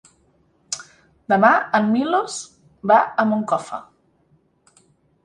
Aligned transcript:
Demà 1.33 1.51
en 1.79 1.85
Milos 1.97 2.37
va 2.93 2.97
a 3.05 3.27
Moncofa. 3.33 3.81